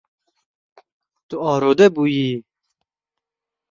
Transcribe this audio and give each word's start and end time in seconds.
Tu 1.27 1.35
arode 1.51 1.85
bûyîyî. 1.95 2.35